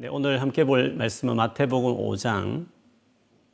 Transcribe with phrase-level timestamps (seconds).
[0.00, 2.66] 네, 오늘 함께 볼 말씀은 마태복음 5장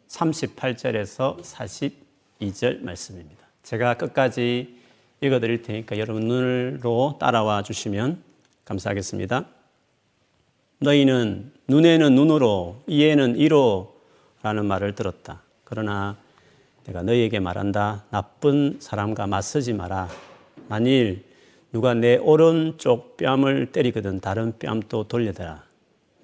[0.08, 3.46] 38절에서 42절 말씀입니다.
[3.62, 4.76] 제가 끝까지
[5.22, 8.22] 읽어 드릴 테니까 여러분 눈으로 따라와 주시면
[8.66, 9.46] 감사하겠습니다.
[10.80, 13.98] 너희는 눈에는 눈으로 이에는 이로
[14.42, 15.40] 라는 말을 들었다.
[15.64, 16.18] 그러나
[16.84, 18.04] 내가 너희에게 말한다.
[18.10, 20.10] 나쁜 사람과 맞서지 마라.
[20.68, 21.24] 만일
[21.72, 25.63] 누가 내 오른쪽 뺨을 때리거든 다른 뺨도 돌려대라.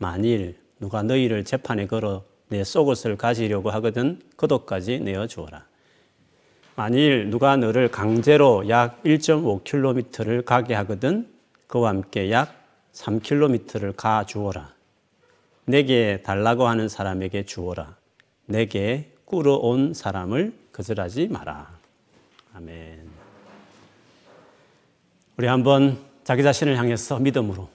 [0.01, 5.67] 만일 누가 너희를 재판에 걸어 내 속옷을 가지려고 하거든 그도까지 내어 주어라.
[6.75, 11.29] 만일 누가 너를 강제로 약 1.5km를 가게 하거든
[11.67, 14.73] 그와 함께 약 3km를 가 주어라.
[15.67, 17.95] 내게 달라고 하는 사람에게 주어라.
[18.47, 21.71] 내게 꾸러온 사람을 거절하지 마라.
[22.55, 23.07] 아멘.
[25.37, 27.69] 우리 한번 자기 자신을 향해서 믿음으로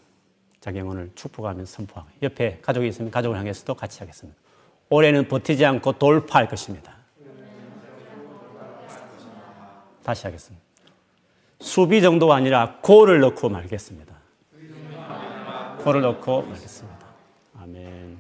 [0.66, 4.36] 자기 영혼을 축복하면서 선포하고 옆에 가족이 있으면 가족을 향해서도 같이 하겠습니다.
[4.90, 6.96] 올해는 버티지 않고 돌파할 것입니다.
[10.02, 10.66] 다시 하겠습니다.
[11.60, 14.16] 수비 정도가 아니라 고를 넣고 말겠습니다.
[15.84, 17.06] 고를 넣고 말겠습니다.
[17.62, 18.18] 아멘.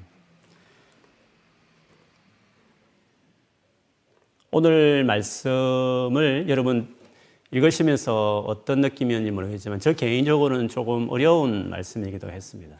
[4.51, 6.94] 오늘 말씀을 여러분
[7.55, 12.77] 읽으시면서 어떤 느낌이었는지 모르겠지만 저 개인적으로는 조금 어려운 말씀이기도 했습니다.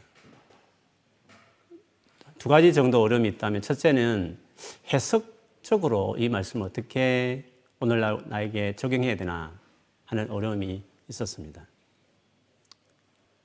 [2.36, 4.36] 두 가지 정도 어려움이 있다면 첫째는
[4.92, 7.44] 해석적으로 이 말씀을 어떻게
[7.80, 9.58] 오늘날 나에게 적용해야 되나
[10.04, 11.66] 하는 어려움이 있었습니다.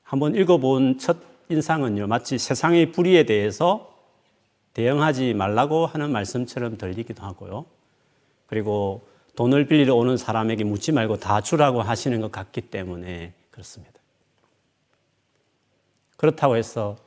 [0.03, 3.95] 한번 읽어본 첫 인상은요, 마치 세상의 불의에 대해서
[4.73, 7.65] 대응하지 말라고 하는 말씀처럼 들리기도 하고요.
[8.47, 13.93] 그리고 돈을 빌리러 오는 사람에게 묻지 말고 다 주라고 하시는 것 같기 때문에 그렇습니다.
[16.17, 16.97] 그렇다고 해서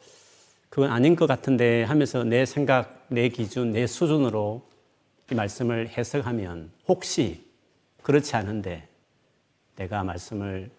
[0.70, 4.62] 그건 아닌 것 같은데 하면서 내 생각, 내 기준, 내 수준으로
[5.30, 7.44] 이 말씀을 해석하면 혹시
[8.02, 8.88] 그렇지 않은데
[9.76, 10.70] 내가 말씀을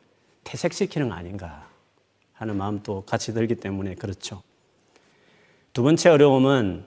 [0.43, 1.67] 퇴색시키는 거 아닌가
[2.33, 4.43] 하는 마음도 같이 들기 때문에 그렇죠.
[5.73, 6.85] 두 번째 어려움은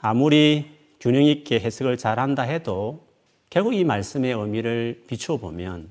[0.00, 3.06] 아무리 균형 있게 해석을 잘한다 해도
[3.52, 5.90] 결국 이 말씀의 의미를 비추어 보면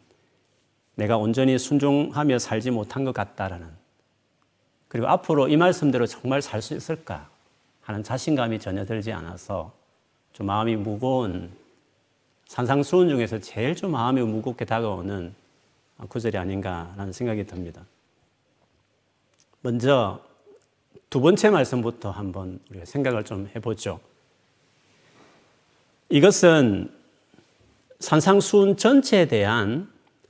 [0.96, 3.68] 내가 온전히 순종하며 살지 못한 것 같다라는
[4.88, 7.30] 그리고 앞으로 이 말씀대로 정말 살 수 있을까
[7.82, 9.72] 하는 자신감이 전혀 들지 않아서
[10.34, 11.52] 좀 마음이 무거운
[12.48, 15.36] 산상수훈 중에서 제일 좀 마음이 무겁게 다가오는
[16.10, 17.86] 구절이 아닌가라는 생각이 듭니다.
[19.62, 20.20] 먼저
[21.12, 24.00] 두 번째 말씀부터 한번 우리가 생각을 좀 해보죠.
[26.10, 27.01] 이것은
[28.02, 29.90] 산상수훈 전체에 대한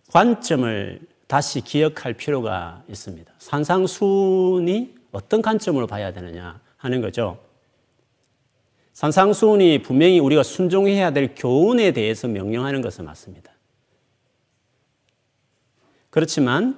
[0.09, 3.31] 관점을 다시 기억할 필요가 있습니다.
[3.39, 7.39] 산상수훈이 어떤 관점으로 봐야 되느냐 하는 거죠.
[8.93, 13.53] 산상수훈이 분명히 우리가 순종해야 될 교훈에 대해서 명령하는 것은 맞습니다.
[16.09, 16.77] 그렇지만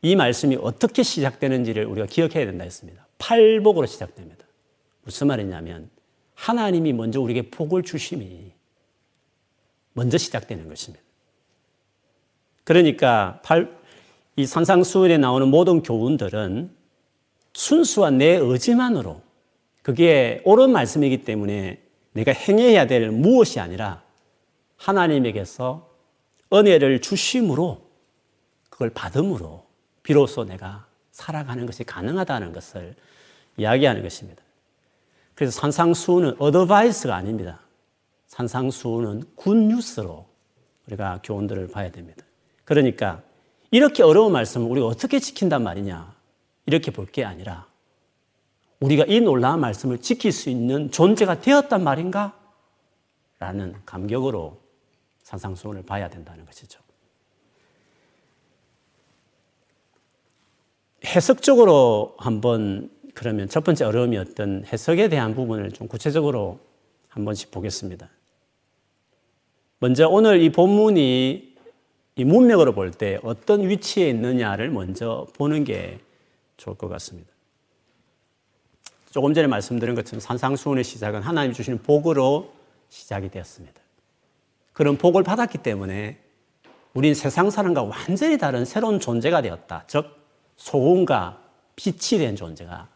[0.00, 3.04] 이 말씀이 어떻게 시작되는지를 우리가 기억해야 된다 했습니다.
[3.18, 4.46] 팔복으로 시작됩니다.
[5.02, 5.90] 무슨 말이냐면
[6.34, 8.52] 하나님이 먼저 우리에게 복을 주심이
[9.98, 11.04] 먼저 시작되는 것입니다.
[12.62, 13.42] 그러니까
[14.36, 16.70] 이 산상수훈에 나오는 모든 교훈들은
[17.52, 19.20] 순수한 내 의지만으로
[19.82, 21.82] 그게 옳은 말씀이기 때문에
[22.12, 24.04] 내가 행해야 될 무엇이 아니라
[24.76, 25.90] 하나님에게서
[26.52, 27.82] 은혜를 주심으로
[28.70, 29.66] 그걸 받음으로
[30.04, 32.94] 비로소 내가 살아가는 것이 가능하다는 것을
[33.56, 34.44] 이야기하는 것입니다.
[35.34, 37.60] 그래서 산상수훈은 advice가 아닙니다.
[38.28, 40.26] 산상수훈은 good news로
[40.86, 42.24] 우리가 교훈들을 봐야 됩니다.
[42.64, 43.22] 그러니까
[43.70, 46.14] 이렇게 어려운 말씀을 우리가 어떻게 지킨단 말이냐
[46.66, 47.66] 이렇게 볼 게 아니라
[48.80, 52.38] 우리가 이 놀라운 말씀을 지킬 수 있는 존재가 되었단 말인가?
[53.40, 54.60] 라는 감격으로
[55.22, 56.80] 산상수훈을 봐야 된다는 것이죠.
[61.04, 66.60] 해석적으로 한번 그러면 첫 번째 어려움이 어떤 해석에 대한 부분을 좀 구체적으로
[67.08, 68.08] 한 번씩 보겠습니다.
[69.80, 71.56] 먼저 오늘 이 본문이
[72.16, 76.00] 이 문맥으로 볼 때 어떤 위치에 있느냐를 먼저 보는 게
[76.56, 77.30] 좋을 것 같습니다.
[79.10, 82.52] 조금 전에 말씀드린 것처럼 산상수훈의 시작은 하나님 주시는 복으로
[82.88, 83.80] 시작이 되었습니다.
[84.72, 86.18] 그런 복을 받았기 때문에
[86.94, 89.84] 우린 세상 사람과 완전히 다른 새로운 존재가 되었다.
[89.86, 90.06] 즉,
[90.56, 91.40] 소금과
[91.76, 92.88] 빛이 된 존재가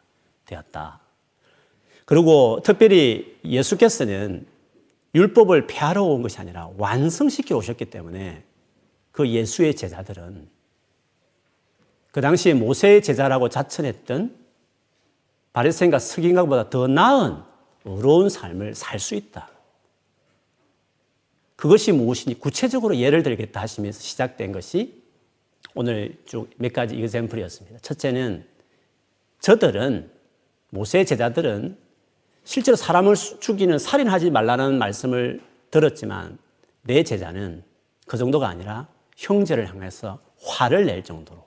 [0.47, 1.01] 되었다.
[2.05, 4.47] 그리고 특별히 예수께서는
[5.15, 8.45] 율법을 폐하러 온 것이 아니라 완성시켜 오셨기 때문에
[9.11, 10.49] 그 예수의 제자들은
[12.13, 14.37] 그 당시에 모세의 제자라고 자천했던
[15.53, 17.43] 바리새인과 서기관보다 더 나은
[17.85, 19.51] 의로운 삶을 살 수 있다.
[21.57, 25.03] 그것이 무엇이니 구체적으로 예를 들겠다 하시면서 시작된 것이
[25.75, 27.79] 오늘 쭉 몇 가지 이그샘플이었습니다.
[27.81, 28.47] 첫째는
[29.41, 30.11] 저들은
[30.71, 31.77] 모세 제자들은
[32.45, 35.41] 실제로 사람을 죽이는 살인하지 말라는 말씀을
[35.71, 36.39] 들었지만
[36.83, 37.63] 내 제자는
[38.07, 41.47] 그 정도가 아니라 형제를 향해서 화를 낼 정도로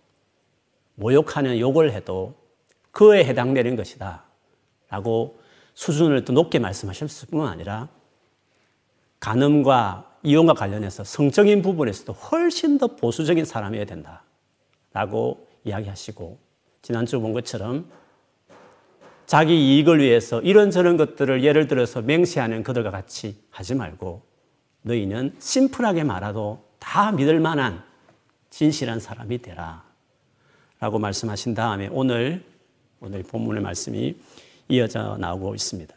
[0.96, 2.34] 모욕하는 욕을 해도
[2.92, 4.24] 그에 해당되는 것이다.
[4.90, 5.40] 라고
[5.74, 7.90] 수준을 또 높게 말씀하셨을 뿐만 아니라
[9.20, 14.24] 간음과 이혼과 관련해서 성적인 부분에서도 훨씬 더 보수적인 사람이어야 된다.
[14.94, 16.40] 라고 이야기하시고
[16.82, 17.90] 지난주 본 것처럼
[19.26, 24.22] 자기 이익을 위해서 이런저런 것들을 예를 들어서 맹세하는 그들과 같이 하지 말고
[24.84, 27.84] 너희는 심플하게 말아도 다 믿을 만한
[28.52, 29.84] 진실한 사람이 되라.
[30.80, 32.44] 라고 말씀하신 다음에 오늘,
[33.00, 34.16] 오늘 본문의 말씀이
[34.70, 35.96] 이어져 나오고 있습니다.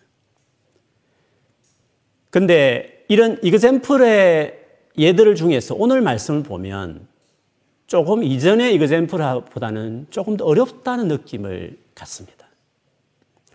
[2.30, 4.66] 근데 이런 이그젠플의
[4.96, 7.06] 예들을 중에서 오늘 말씀을 보면
[7.86, 12.47] 조금 이전의 이그젠플보다는 조금 더 어렵다는 느낌을 갖습니다.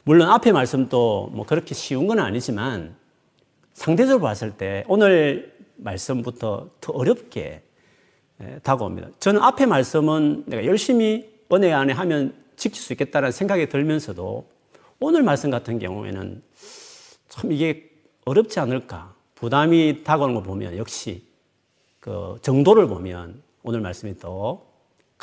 [0.04, 2.96] 물론 앞에 말씀도 뭐 그렇게 쉬운 건 아니지만
[3.74, 7.64] 상대적으로 봤을 때 오늘 말씀부터 더 어렵게
[8.64, 9.10] 다가옵니다.
[9.20, 14.48] 저는 앞에 말씀은 내가 열심히 은혜 안에 하면 지킬 수 있겠다는 생각이 들면서도
[15.00, 16.44] 오늘 말씀 같은 경우에는
[17.30, 17.90] 참 이게
[18.26, 19.16] 어렵지 않을까.
[19.36, 21.26] 부담이 다가오는 거 보면 역시
[22.00, 24.74] 그 정도를 보면 오늘 말씀이 더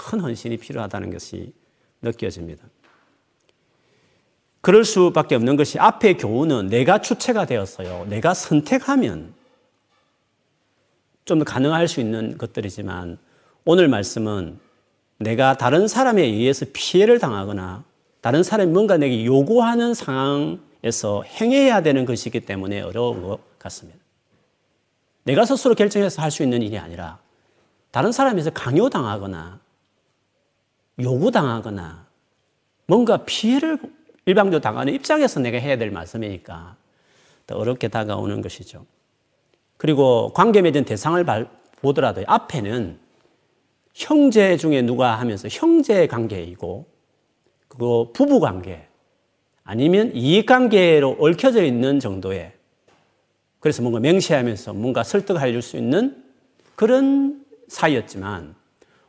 [0.00, 1.52] 큰 헌신이 필요하다는 것이
[2.00, 2.64] 느껴집니다.
[4.60, 8.06] 그럴 수밖에 없는 것이 앞의 교훈은 내가 주체가 되었어요.
[8.08, 9.34] 내가 선택하면
[11.24, 13.16] 좀 더 가능할 수 있는 것들이지만
[13.64, 14.58] 오늘 말씀은
[15.18, 17.84] 내가 다른 사람에 의해서 피해를 당하거나
[18.20, 23.98] 다른 사람이 뭔가 내게 요구하는 상황에서 행해야 되는 것이기 때문에 어려운 것 같습니다.
[25.24, 27.18] 내가 스스로 결정해서 할 수 있는 일이 아니라
[27.92, 29.60] 다른 사람에서 강요당하거나
[31.00, 32.06] 요구당하거나
[32.86, 33.78] 뭔가 피해를
[34.30, 36.76] 일방적으로 당하는 입장에서 내가 해야 될 말씀이니까
[37.46, 38.86] 더 어렵게 다가오는 것이죠.
[39.76, 41.24] 그리고 관계 맺은 대상을
[41.80, 42.98] 보더라도 앞에는
[43.94, 46.86] 형제 중에 누가 하면서 형제 관계이고
[47.68, 48.86] 그리고 부부 관계
[49.64, 52.52] 아니면 이익 관계로 얽혀져 있는 정도의
[53.58, 56.24] 그래서 뭔가 맹세하면서 뭔가 설득해 줄수 있는
[56.76, 58.54] 그런 사이였지만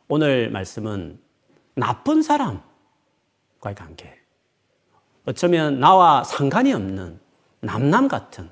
[0.08, 1.18] 오늘 말씀은
[1.74, 4.21] 나쁜 사람과의 관계.
[5.24, 7.18] 어쩌면 나와 상관이 없는
[7.60, 8.50] 남남 같은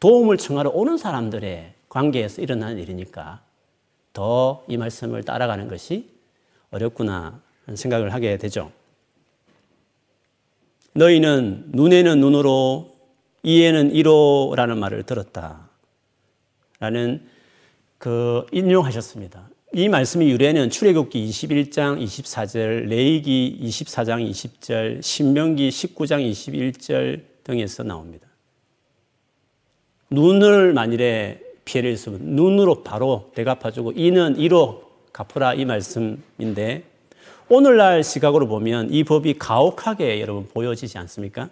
[0.00, 3.42] 도움을 청하러 오는 사람들의 관계에서 일어나는 일이니까
[4.12, 6.10] 더 이 말씀을 따라가는 것이
[6.70, 8.72] 어렵구나 하는 생각을 하게 되죠.
[10.94, 12.96] 너희는 눈에는 눈으로
[13.42, 15.68] 이에는 이로라는 말을 들었다.
[16.80, 17.28] 라는
[17.98, 19.48] 그 인용하셨습니다.
[19.76, 28.28] 이 말씀의 유래는 출애굽기 21장 24절, 레이기 24장 20절, 신명기 19장 21절 등에서 나옵니다.
[30.10, 36.84] 눈을 만일에 피해를 있으면 눈으로 바로 대갚아주고 이는 이로 갚으라 이 말씀인데
[37.48, 41.50] 오늘날 시각으로 보면 이 법이 가혹하게 여러분 보여지지 않습니까?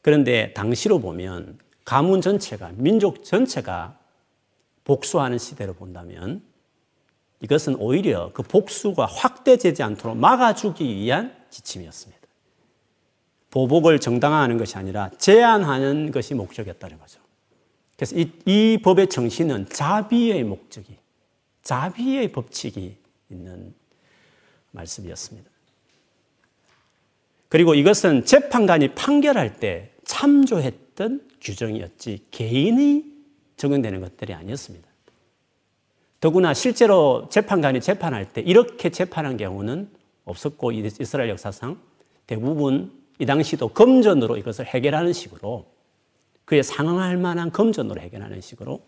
[0.00, 3.98] 그런데 당시로 보면 가문 전체가, 민족 전체가
[4.84, 6.40] 복수하는 시대로 본다면
[7.44, 12.22] 이것은 오히려 그 복수가 확대되지 않도록 막아주기 위한 지침이었습니다.
[13.50, 17.20] 보복을 정당화하는 것이 아니라 제한하는 것이 목적이었다는 거죠.
[17.96, 20.96] 그래서 이, 이 법의 정신은 자비의 목적이,
[21.62, 22.96] 자비의 법칙이
[23.30, 23.74] 있는
[24.70, 25.50] 말씀이었습니다.
[27.50, 33.04] 그리고 이것은 재판관이 판결할 때 참조했던 규정이었지 개인이
[33.58, 34.93] 적용되는 것들이 아니었습니다.
[36.24, 39.90] 더구나 실제로 재판관이 재판할 때 이렇게 재판한 경우는
[40.24, 41.78] 없었고 이스라엘 역사상
[42.26, 45.66] 대부분 이 당시도 금전으로 이것을 해결하는 식으로
[46.46, 48.80] 그에 상응할 만한 금전으로 해결하는 식으로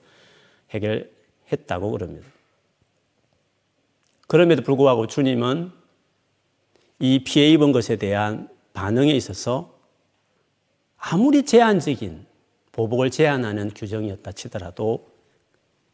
[0.71, 2.27] 해결했다고 그럽니다.
[4.29, 5.73] 그럼에도 불구하고 주님은
[7.01, 9.79] 이 피해 입은 것에 대한 반응에 있어서
[10.97, 12.25] 아무리 제한적인
[12.73, 15.16] 보복을 제한하는 규정이었다 치더라도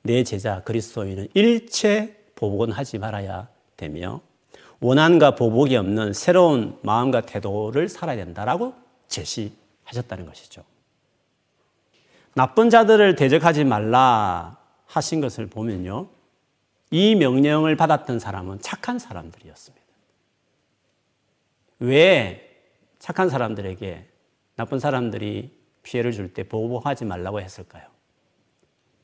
[0.03, 4.21] 내 제자 그리스도인은 일체 보복은 하지 말아야 되며
[4.81, 8.75] 원한과 보복이 없는 새로운 마음과 태도를 살아야 된다라고
[9.07, 10.65] 제시하셨다는 것이죠.
[12.35, 16.09] 나쁜 자들을 대적하지 말라 하신 것을 보면요.
[16.91, 19.87] 이 명령을 받았던 사람은 착한 사람들이었습니다.
[21.81, 22.49] 왜
[22.99, 24.09] 착한 사람들에게
[24.57, 27.92] 나쁜 사람들이 피해를 줄 때 보복하지 말라고 했을까요?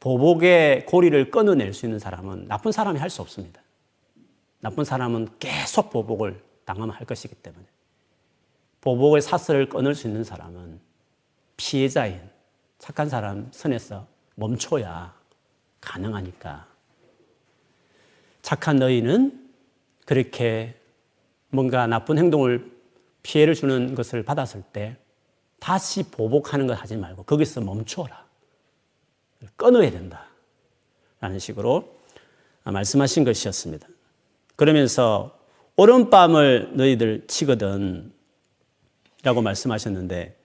[0.01, 3.61] 보복의 고리를 끊어낼 수 있는 사람은 나쁜 사람이 할 수 없습니다.
[4.61, 7.65] 나쁜 사람은 계속 보복을 당하면 할 것이기 때문에
[8.81, 10.81] 보복의 사슬을 끊을 수 있는 사람은
[11.57, 12.21] 피해자인
[12.79, 15.15] 착한 사람 선에서 멈춰야
[15.81, 16.67] 가능하니까
[18.43, 19.51] 착한 너희는
[20.07, 20.75] 그렇게
[21.51, 22.71] 뭔가 나쁜 행동을
[23.23, 24.97] 피해를 주는 것을 받았을 때
[25.59, 28.28] 다시 보복하는 걸 하지 말고 거기서 멈춰라.
[29.57, 30.27] 끊어야 된다.
[31.21, 31.97] 라는 식으로
[32.65, 33.89] 말씀하신 것이었습니다.
[34.57, 35.39] 그러면서
[35.77, 38.13] 오른밤을 너희들 치거든
[39.23, 40.37] 라고 말씀하셨는데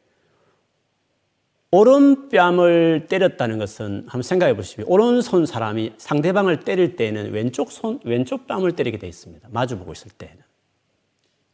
[1.72, 4.86] 오른뺨을 때렸다는 것은 한번 생각해 보십시오.
[4.88, 9.50] 오른손 사람이 상대방을 때릴 때는 왼쪽 손, 왼쪽 뺨을 때리게 되어 있습니다.
[9.52, 10.38] 마주 보고 있을 때는.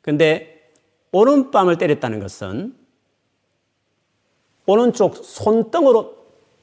[0.02, 0.72] 근데
[1.14, 2.76] 오른뺨을 때렸다는 것은
[4.66, 6.19] 오른쪽 손등으로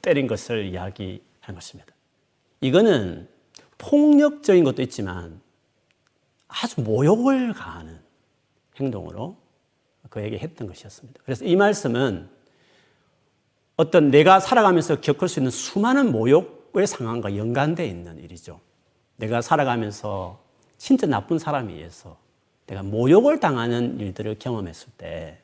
[0.07, 1.93] 때린 것을 이야기하는 것입니다.
[2.61, 3.27] 이거는
[3.77, 5.41] 폭력적인 것도 있지만
[6.47, 7.99] 아주 모욕을 가하는
[8.79, 9.35] 행동으로
[10.09, 11.19] 그에게 했던 것이었습니다.
[11.25, 12.29] 그래서 이 말씀은
[13.75, 18.61] 어떤 내가 살아가면서 겪을 수 있는 수많은 모욕의 상황과 연관되어 있는 일이죠.
[19.17, 20.41] 내가 살아가면서
[20.77, 22.17] 진짜 나쁜 사람에 의해서
[22.65, 25.41] 내가 모욕을 당하는 일들을 경험했을 때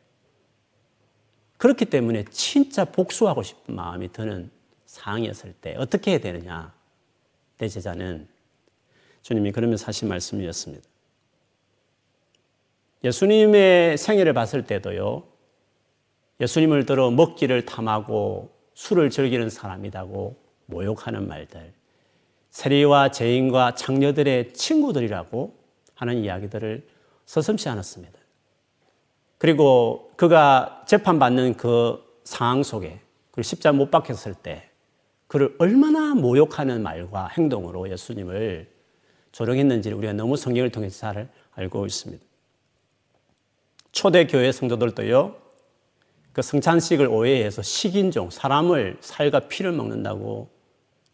[1.64, 4.52] 그렇기 때문에 진짜 복수하고 싶은 마음이 드는
[4.86, 6.74] 상황이었을 때 어떻게 해야 되느냐.
[7.58, 8.28] 내 제자는
[9.22, 10.84] 주님이 그러면서 하신 말씀이었습니다.
[13.06, 15.24] 예수님의 생애를 봤을 때도요,
[16.42, 21.72] 예수님을 들어 먹기를 탐하고 술을 즐기는 사람이라고 모욕하는 말들,
[22.50, 25.58] 세리와 죄인과 장녀들의 친구들이라고
[25.96, 26.86] 하는 이야기들을
[27.26, 28.20] 서슴지 않았습니다.
[29.44, 34.70] 그리고 그가 재판받는 그 상황 속에 그리고 십자 못 박혔을 때
[35.28, 38.72] 그를 얼마나 모욕하는 말과 행동으로 예수님을
[39.34, 42.24] 조롱했는지를 우리가 너무 성경을 통해서 잘 알고 있습니다.
[43.92, 45.36] 초대교회 성도들도요,
[46.32, 50.48] 그 성찬식을 오해해서 식인종, 사람을 살과 피를 먹는다고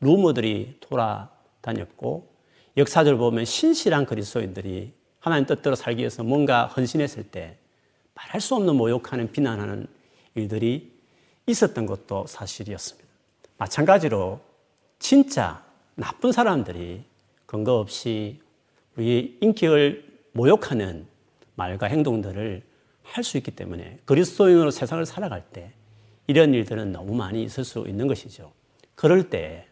[0.02, 2.32] 루머들이 돌아다녔고,
[2.78, 7.58] 역사를 보면 신실한 그리스도인들이 하나님 뜻대로 살기 위해서 뭔가 헌신했을 때
[8.20, 9.88] 말할 수 없는 모욕하는 비난하는
[10.36, 10.92] 일들이
[11.48, 13.08] 있었던 것도 사실이었습니다.
[13.58, 14.42] 마찬가지로
[15.00, 15.64] 진짜
[15.96, 17.04] 나쁜 사람들이
[17.46, 18.42] 근거 없이
[18.98, 21.08] 우리 인격을 모욕하는
[21.56, 22.64] 말과 행동들을
[23.04, 25.72] 할 수 있기 때문에 그리스도인으로 세상을 살아갈 때
[26.28, 28.52] 이런 일들은 너무 많이 있을 수 있는 것이죠.
[28.94, 29.68] 그럴 때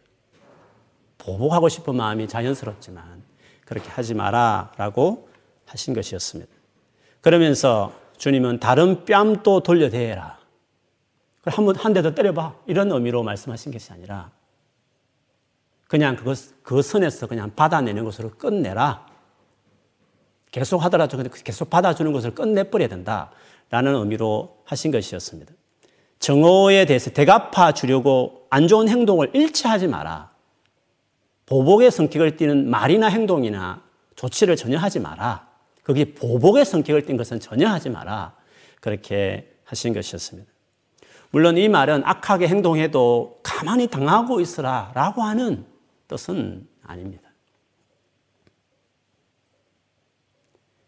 [1.19, 3.21] 보복하고 싶은 마음이 자연스럽지만
[3.63, 5.29] 그렇게 하지 마라 라고
[5.65, 6.51] 하신 것이었습니다.
[7.21, 10.37] 그러면서 주님은 다른 뺨도 돌려대라.
[11.45, 12.55] 한번 한 대 더 때려봐.
[12.65, 14.31] 이런 의미로 말씀하신 것이 아니라
[15.87, 19.05] 그냥 그것, 그 선에서 그냥 받아내는 것으로 끝내라.
[20.51, 23.31] 계속 하더라도 계속 받아주는 것을 끝내버려야 된다
[23.69, 25.53] 라는 의미로 하신 것이었습니다.
[26.19, 30.31] 정오에 대해서 대갚아 주려고 안 좋은 행동을 일치하지 마라.
[31.45, 33.81] 보복의 성격을 띠는 말이나 행동이나
[34.15, 35.47] 조치를 전혀 하지 마라.
[35.87, 38.35] 거기에 보복의 성격을 띈 것은 전혀 하지 마라.
[38.81, 40.51] 그렇게 하신 것이었습니다.
[41.31, 45.65] 물론 이 말은 악하게 행동해도 가만히 당하고 있으라 라고 하는
[46.09, 47.29] 뜻은 아닙니다.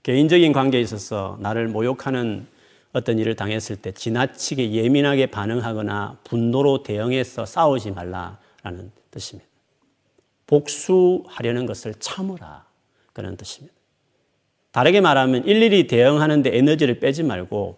[0.03, 2.47] 개인적인 관계에 있어서 나를 모욕하는
[2.91, 9.49] 어떤 일을 당했을 때 지나치게 예민하게 반응하거나 분노로 대응해서 싸우지 말라라는 뜻입니다.
[10.47, 12.65] 복수하려는 것을 참으라.
[13.13, 13.78] 그런 뜻입니다.
[14.71, 17.77] 다르게 말하면 일일이 대응하는데 에너지를 빼지 말고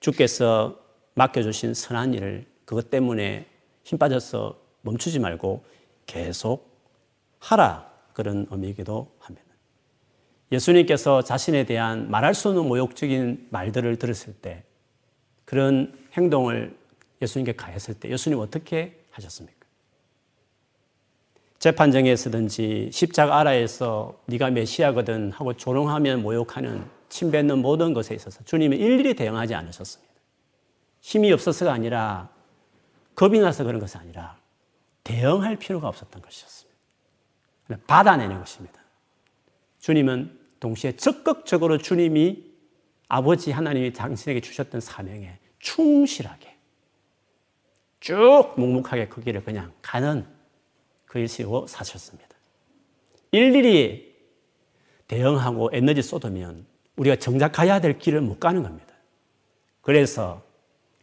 [0.00, 0.80] 주께서
[1.14, 3.46] 맡겨주신 선한 일을 그것 때문에
[3.84, 5.64] 힘 빠져서 멈추지 말고
[6.06, 6.72] 계속
[7.38, 7.90] 하라.
[8.12, 9.46] 그런 의미이기도 합니다.
[10.50, 14.64] 예수님께서 자신에 대한 말할 수 없는 모욕적인 말들을 들었을 때
[15.44, 16.76] 그런 행동을
[17.22, 19.61] 예수님께 가했을 때 예수님 어떻게 하셨습니까?
[21.62, 29.14] 재판정에 서든지 십자가 아라에서 네가 메시아거든 하고 조롱하면 모욕하는 침뱉는 모든 것에 있어서 주님은 일일이
[29.14, 30.12] 대응하지 않으셨습니다.
[31.02, 32.30] 힘이 없어서가 아니라
[33.14, 34.36] 겁이 나서 그런 것이 아니라
[35.04, 36.76] 대응할 필요가 없었던 것이었습니다.
[37.86, 38.80] 받아내는 것입니다.
[39.78, 42.42] 주님은 동시에 적극적으로 주님이
[43.06, 46.56] 아버지 하나님이 당신에게 주셨던 사명에 충실하게
[48.00, 50.26] 쭉 묵묵하게 그 길을 그냥 가는
[51.12, 52.26] 그 일시고 사셨습니다.
[53.32, 54.14] 일일이
[55.08, 56.64] 대응하고 에너지 쏟으면
[56.96, 58.94] 우리가 정작 가야 될 길을 못 가는 겁니다.
[59.82, 60.42] 그래서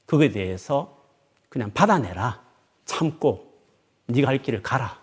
[0.07, 1.05] 그거에 대해서
[1.47, 2.43] 그냥 받아내라.
[2.85, 3.53] 참고
[4.07, 4.99] 네가 할 길을 가라.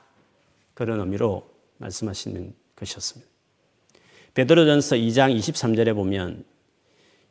[0.75, 3.31] 그런 의미로 말씀하시는 것이었습니다.
[4.35, 6.45] 베드로전서 2장 23절에 보면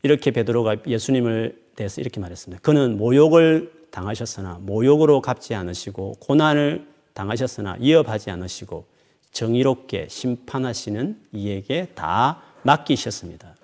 [0.02, 2.62] 이렇게 베드로가 예수님을 대해서 이렇게 말했습니다.
[2.62, 8.86] 그는 모욕을 당하셨으나 모욕으로 갚지 않으시고 고난을 당하셨으나 이어하지 않으시고
[9.32, 13.56] 정의롭게 심판하시는 이에게 다 맡기셨습니다.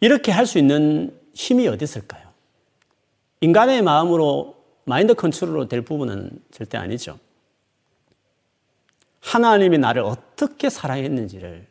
[0.00, 2.28] 이렇게 할 수 있는 힘이 어디 있을까요?
[3.40, 7.18] 인간의 마음으로 마인드 컨트롤로 될 부분은 절대 아니죠.
[9.20, 11.66] 하나님이 나를 어떻게 사랑했는지를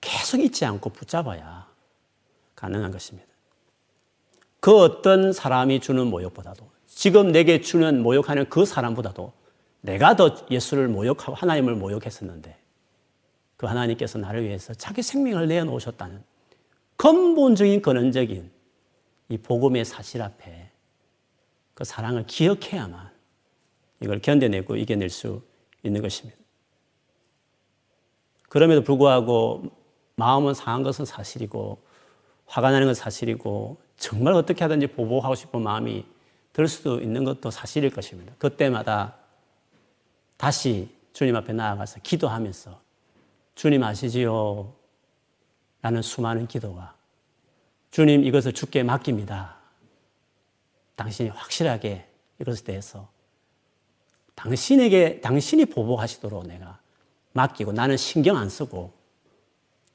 [0.00, 1.68] 계속 잊지 않고 붙잡아야
[2.56, 3.28] 가능한 것입니다.
[4.60, 6.68] 그 어떤 사람이 주는 모욕보다도
[7.02, 9.32] 지금 내게 주는 모욕하는 그 사람보다도
[9.80, 12.56] 내가 더 예수를 모욕하고 하나님을 모욕했었는데
[13.56, 16.22] 그 하나님께서 나를 위해서 자기 생명을 내어놓으셨다는
[16.94, 18.52] 근본적인 근원적인
[19.30, 20.70] 이 복음의 사실 앞에
[21.74, 23.10] 그 사랑을 기억해야만
[24.00, 25.42] 이걸 견뎌내고 이겨낼 수
[25.82, 26.38] 있는 것입니다.
[28.48, 29.64] 그럼에도 불구하고
[30.14, 31.82] 마음은 상한 것은 사실이고
[32.46, 36.11] 화가 나는 건 사실이고 정말 어떻게 하든지 보복하고 싶은 마음이
[36.52, 38.32] 들 수도 있는 것도 사실일 것입니다.
[38.38, 39.16] 그때마다
[40.36, 42.80] 다시 주님 앞에 나아가서 기도하면서
[43.54, 44.74] 주님 아시지요?
[45.82, 46.94] 라는 수많은 기도가
[47.90, 49.56] 주님 이것을 주께 맡깁니다.
[50.96, 52.06] 당신이 확실하게
[52.40, 53.08] 이것에 대해서
[54.34, 56.78] 당신에게 당신이 보복하시도록 내가
[57.32, 58.92] 맡기고 나는 신경 안 쓰고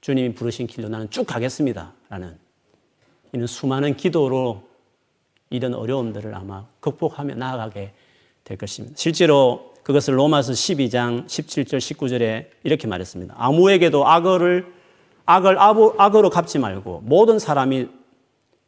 [0.01, 1.93] 주님이 부르신 길로 나는 쭉 가겠습니다.
[2.09, 2.37] 라는
[3.33, 4.66] 이는 수많은 기도로
[5.49, 7.93] 이런 어려움들을 아마 극복하며 나아가게
[8.43, 8.95] 될 것입니다.
[8.97, 13.35] 실제로 그것을 로마서 12장 17절 19절에 이렇게 말했습니다.
[13.37, 14.73] 아무에게도 악을
[15.25, 17.87] 악을 악으로 갚지 말고 모든 사람이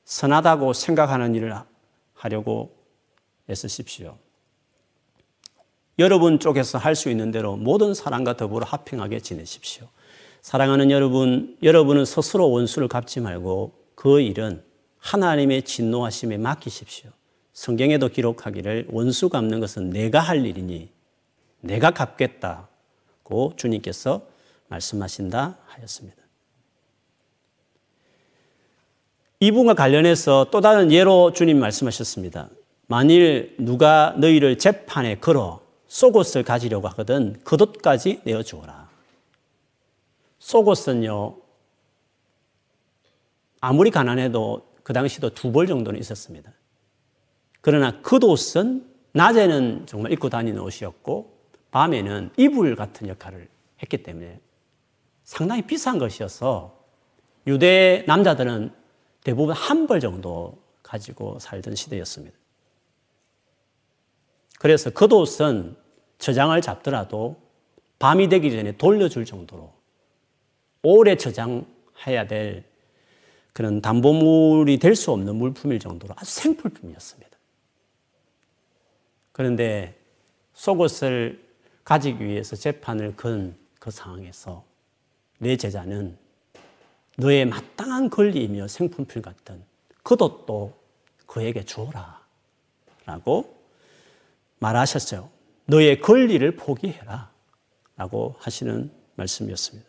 [0.04, 1.54] 선하다고 생각하는 일을
[2.14, 2.76] 하려고
[3.50, 4.18] 애쓰십시오.
[6.00, 9.88] 여러분 쪽에서 할 수 있는 대로 모든 사람과 더불어 화평하게 지내십시오.
[10.42, 14.64] 사랑하는 여러분, 여러분은 스스로 원수를 갚지 말고 그 일은
[15.00, 17.12] 하나님의 진노하심에 맡기십시오.
[17.54, 20.90] 성경에도 기록하기를 원수 갚는 것은 내가 할 일이니
[21.62, 24.22] 내가 갚겠다고 주님께서
[24.68, 26.18] 말씀하신다 하였습니다.
[29.42, 32.50] 이 부분과 관련해서 또 다른 예로 주님 말씀하셨습니다.
[32.88, 38.90] 만일 누가 너희를 재판에 걸어 속옷을 가지려고 하거든 겉옷까지 내어주어라.
[40.40, 41.38] 속옷은요,
[43.62, 46.52] 아무리 가난해도 그 당시도 두 벌 정도는 있었습니다.
[47.62, 51.38] 그러나 겉옷은 낮에는 정말 입고 다니는 옷이었고
[51.70, 53.48] 밤에는 이불 같은 역할을
[53.84, 54.40] 했기 때문에
[55.24, 56.76] 상당히 비싼 것이어서
[57.46, 58.72] 유대 남자들은
[59.24, 62.36] 대부분 한 벌 정도 가지고 살던 시대였습니다.
[64.58, 65.78] 그래서 겉옷은
[66.18, 67.40] 저장을 잡더라도
[68.00, 69.72] 밤이 되기 전에 돌려줄 정도로
[70.82, 72.69] 오래 저장해야 될
[73.54, 77.30] 그런 담보물이 될 수 없는 물품일 정도로 아주 생필품이었습니다.
[79.32, 79.98] 그런데
[80.54, 81.44] 속옷을
[81.84, 84.64] 가지기 위해서 재판을 건 그 상황에서
[85.40, 86.18] 내 제자는
[87.18, 89.64] 너의 마땅한 권리이며 생품필 같은
[90.04, 90.78] 겉옷도
[91.26, 92.20] 그에게 주어라.
[93.06, 93.58] 라고
[94.60, 95.30] 말하셨어요.
[95.66, 97.32] 너의 권리를 포기해라.
[97.96, 99.89] 라고 하시는 말씀이었습니다.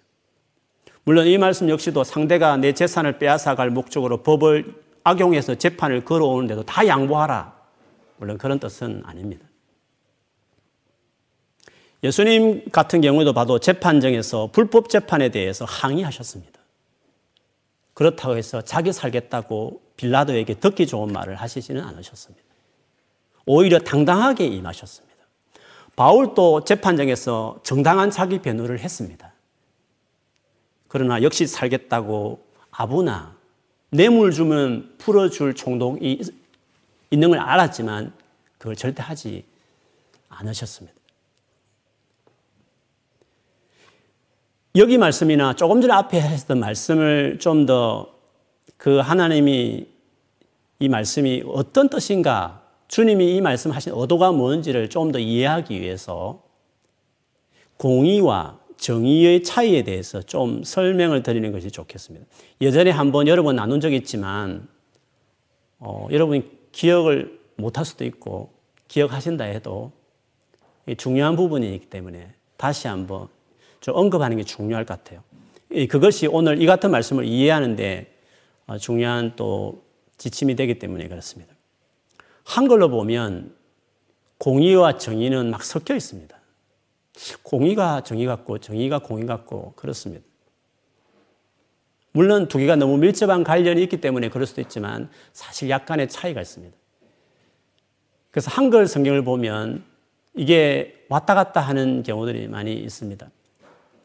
[1.04, 7.58] 물론 이 말씀 역시도 상대가 내 재산을 빼앗아갈 목적으로 법을 악용해서 재판을 걸어오는데도 다 양보하라.
[8.18, 9.46] 물론 그런 뜻은 아닙니다.
[12.02, 16.60] 예수님 같은 경우도 봐도 재판정에서 불법 재판에 대해서 항의하셨습니다.
[17.94, 22.42] 그렇다고 해서 자기 살겠다고 빌라도에게 듣기 좋은 말을 하시지는 않으셨습니다.
[23.44, 25.10] 오히려 당당하게 임하셨습니다.
[25.96, 29.29] 바울도 재판정에서 정당한 자기 변호를 했습니다.
[30.90, 33.36] 그러나 역시 살겠다고 아부나
[33.90, 36.20] 뇌물 주면 풀어줄冲동이
[37.10, 38.12] 있는 걸 알았지만
[38.58, 39.44] 그걸 절대 하지
[40.28, 40.94] 않으셨습니다.
[44.76, 48.20] 여기 말씀이나 조금 전에 앞에 했던 말씀을 좀 더
[48.76, 49.86] 그 하나님이
[50.78, 56.42] 이 말씀이 어떤 뜻인가 주님이 이 말씀하신 의도가 뭔지를 좀 더 이해하기 위해서
[57.76, 62.26] 공의와 정의의 차이에 대해서 좀 설명을 드리는 것이 좋겠습니다.
[62.62, 64.66] 예전에 한번 여러 번 나눈 적이 있지만
[65.78, 68.52] 어, 여러분이 기억을 못할 수도 있고
[68.88, 69.92] 기억하신다 해도
[70.96, 73.28] 중요한 부분이기 때문에 다시 한번
[73.80, 75.22] 좀 언급하는 게 중요할 것 같아요.
[75.88, 78.10] 그것이 오늘 이 같은 말씀을 이해하는데
[78.66, 79.82] 어, 중요한 또
[80.16, 81.54] 지침이 되기 때문에 그렇습니다.
[82.44, 83.54] 한글로 보면
[84.38, 86.39] 공의와 정의는 막 섞여 있습니다.
[87.42, 90.24] 공의가 정의 같고 정의가 공의 같고 그렇습니다.
[92.12, 96.76] 물론 두 개가 너무 밀접한 관련이 있기 때문에 그럴 수도 있지만 사실 약간의 차이가 있습니다.
[98.30, 99.84] 그래서 한글 성경을 보면
[100.34, 103.30] 이게 왔다 갔다 하는 경우들이 많이 있습니다.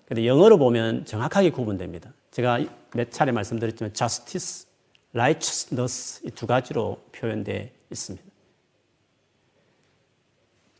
[0.06, 2.13] 근데 영어로 보면 정확하게 구분됩니다.
[2.32, 2.60] 제가
[2.94, 4.68] 몇 차례 말씀드렸지만 justice,
[5.13, 8.35] righteousness 이 두 가지로 표현되어 있습니다.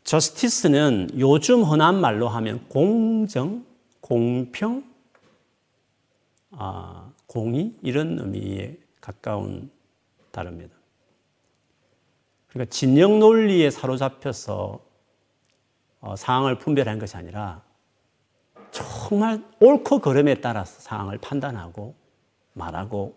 [0.06, 3.66] Justice는 요즘 흔한 말로 하면 공정,
[4.00, 4.84] 공평,
[6.52, 9.70] 아, 공의 이런 의미에 가까운
[10.30, 10.74] 단어입니다.
[12.48, 14.80] 그러니까 진영 논리에 사로잡혀서
[16.00, 17.62] 어, 상황을 분별한 것이 아니라
[18.70, 21.96] 정말 옳고 그름에 따라서 상황을 판단하고
[22.52, 23.16] 말하고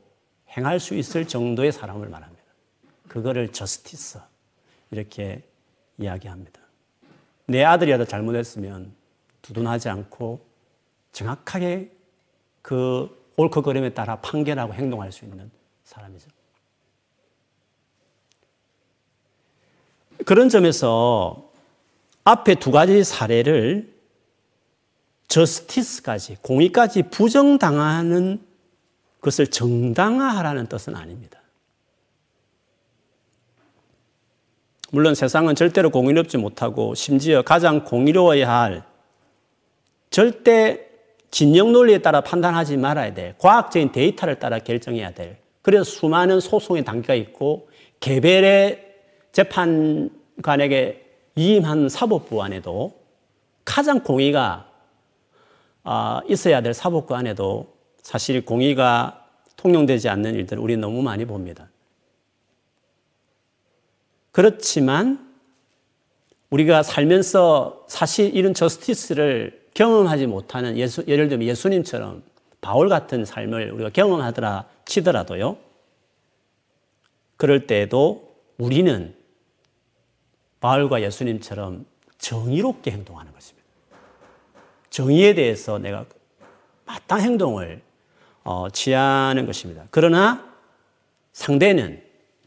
[0.57, 2.43] 행할 수 있을 정도의 사람을 말합니다.
[3.07, 4.19] 그거를 저스티스
[4.91, 5.47] 이렇게
[5.99, 6.58] 이야기합니다.
[7.49, 8.93] 내 아들이라도 잘못했으면
[9.41, 10.39] 두둔하지 않고
[11.11, 11.91] 정확하게
[12.61, 15.49] 그 옳고 그름에 따라 판결하고 행동할 수 있는
[15.83, 16.29] 사람이죠.
[20.25, 21.49] 그런 점에서
[22.23, 23.91] 앞에 두 가지 사례를
[25.27, 28.45] 저스티스까지, 공의까지 부정당하는
[29.21, 31.38] 것을 정당화하라는 뜻은 아닙니다.
[34.91, 38.83] 물론 세상은 절대로 공의롭지 못하고 심지어 가장 공의로워야 할
[40.09, 40.87] 절대
[41.31, 47.13] 진영 논리에 따라 판단하지 말아야 될 과학적인 데이터를 따라 결정해야 될 그래서 수많은 소송의 단계가
[47.13, 48.85] 있고 개별의
[49.31, 52.93] 재판관에게 위임한 사법부 안에도
[53.63, 54.67] 가장 공의가
[55.83, 59.25] 아, 있어야 될 사법부 안에도 사실 공의가
[59.55, 61.67] 통용되지 않는 일들을 우리 너무 많이 봅니다.
[64.31, 65.27] 그렇지만
[66.49, 72.23] 우리가 살면서 사실 이런 저스티스를 경험하지 못하는 예수, 예를 들면 예수님처럼
[72.61, 75.57] 바울 같은 삶을 우리가 경험하더라 치더라도요.
[77.37, 79.15] 그럴 때에도 우리는
[80.59, 81.85] 바울과 예수님처럼
[82.17, 83.67] 정의롭게 행동하는 것입니다.
[84.89, 86.05] 정의에 대해서 내가
[86.85, 87.81] 마땅 행동을
[88.43, 89.85] 어, 취하는 것입니다.
[89.91, 90.53] 그러나
[91.33, 92.03] 상대는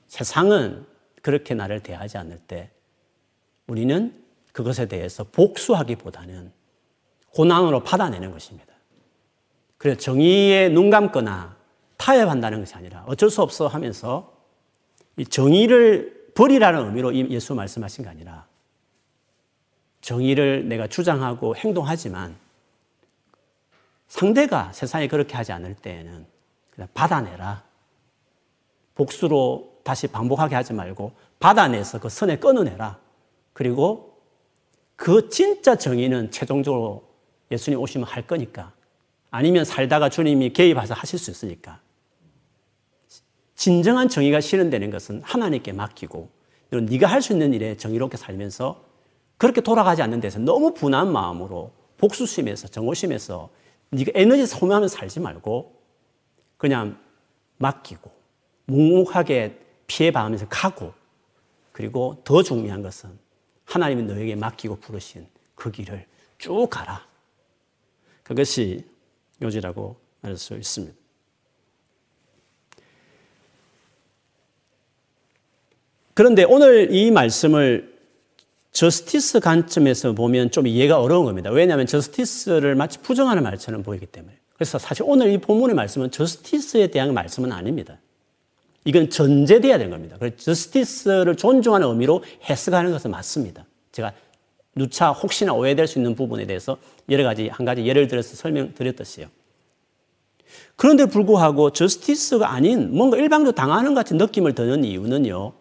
[0.08, 0.84] 세상은
[1.22, 2.70] 그렇게 나를 대하지 않을 때
[3.66, 6.52] 우리는 그것에 대해서 복수하기보다는
[7.30, 8.72] 고난으로 받아내는 것입니다.
[9.78, 11.56] 그래서 정의에 눈 감거나
[11.96, 14.36] 타협한다는 것이 아니라 어쩔 수 없어 하면서
[15.16, 18.46] 이 정의를 버리라는 의미로 예수 말씀하신 게 아니라
[20.00, 22.36] 정의를 내가 주장하고 행동하지만
[24.08, 26.26] 상대가 세상에 그렇게 하지 않을 때에는
[26.92, 27.64] 받아내라.
[28.94, 32.98] 복수로 다시 반복하게 하지 말고 받아내서 그 선에 끊어내라.
[33.52, 34.18] 그리고
[34.96, 37.08] 그 진짜 정의는 최종적으로
[37.50, 38.72] 예수님 오시면 할 거니까
[39.30, 41.80] 아니면 살다가 주님이 개입해서 하실 수 있으니까
[43.54, 46.28] 진정한 정의가 실현되는 것은 하나님께 맡기고
[46.70, 48.84] 네가 할 수 있는 일에 정의롭게 살면서
[49.36, 53.50] 그렇게 돌아가지 않는 데서 너무 분한 마음으로 복수심에서 정오심에서
[53.90, 55.74] 네가 에너지 소모하면 살지 말고
[56.56, 56.98] 그냥
[57.58, 58.10] 맡기고
[58.66, 60.92] 묵묵하게 피해봐가면서 가고
[61.72, 63.10] 그리고 더 중요한 것은
[63.64, 66.06] 하나님이 너에게 맡기고 부르신 그 길을
[66.38, 67.06] 쭉 가라.
[68.22, 68.84] 그것이
[69.40, 70.94] 요지라고 할 수 있습니다.
[76.14, 77.98] 그런데 오늘 이 말씀을
[78.72, 81.50] 저스티스 관점에서 보면 좀 이해가 어려운 겁니다.
[81.50, 84.36] 왜냐하면 저스티스를 마치 부정하는 말처럼 보이기 때문에.
[84.54, 87.98] 그래서 사실 오늘 이 본문의 말씀은 저스티스에 대한 말씀은 아닙니다.
[88.84, 90.16] 이건 전제돼야 되는 겁니다.
[90.18, 93.64] 그래서 저스티스를 존중하는 의미로 해석하는 것은 맞습니다.
[93.92, 94.12] 제가
[94.74, 99.28] 누차 혹시나 오해될 수 있는 부분에 대해서 여러 가지 한 가지 예를 들어서 설명드렸듯이요.
[100.76, 105.52] 그런데 불구하고 저스티스가 아닌 뭔가 일방적으로 당하는 같은 느낌을 드는 이유는요.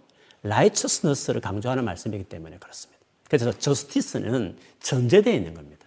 [0.43, 2.99] 라이처스너스를 강조하는 말씀이기 때문에 그렇습니다.
[3.29, 5.85] 그래서 저스티스는 전제되어 있는 겁니다.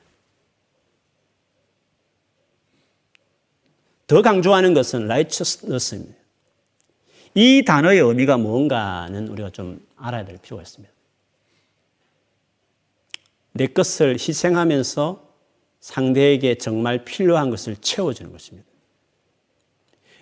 [4.07, 6.24] 더 강조하는 것은 라이처스너스입니다.
[7.35, 10.95] 이 단어의 의미가 뭔가는 우리가 좀 알아야 될 필요가 있습니다.
[13.53, 15.25] 내 것을 희생하면서
[15.81, 18.69] 상대에게 정말 필요한 것을 채워주는 것입니다.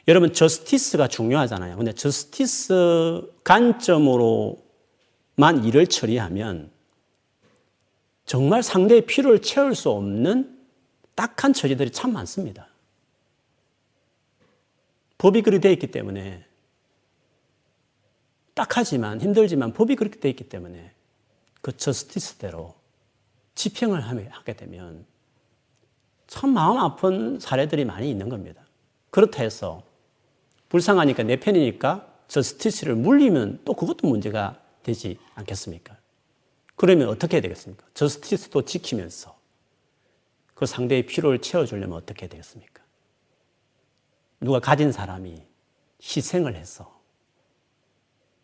[0.08, 1.76] 여러분, 저스티스가 중요하잖아요.
[1.76, 4.56] 근데 저스티스 관점으로만
[5.64, 6.72] 일을 처리하면
[8.24, 10.58] 정말 상대의 필요를 채울 수 없는
[11.14, 12.68] 딱한 처지들이 참 많습니다.
[15.18, 16.44] 법이 그렇게 되어 있기 때문에
[18.54, 20.92] 딱하지만 힘들지만 법이 그렇게 되어 있기 때문에
[21.60, 22.74] 그 저스티스대로
[23.54, 25.06] 집행을 하게 되면
[26.26, 28.62] 참 마음 아픈 사례들이 많이 있는 겁니다.
[29.10, 29.82] 그렇다 해서
[30.68, 35.96] 불쌍하니까 내 편이니까 저스티스를 물리면 또 그것도 문제가 되지 않겠습니까?
[36.76, 37.86] 그러면 어떻게 해야 되겠습니까?
[37.94, 39.38] 저스티스도 지키면서
[40.54, 42.82] 그 상대의 필요를 채워주려면 어떻게 해야 되겠습니까?
[44.40, 45.42] 누가 가진 사람이
[46.02, 47.01] 희생을 해서